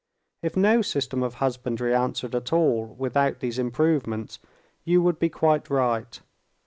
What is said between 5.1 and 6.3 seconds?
be quite right.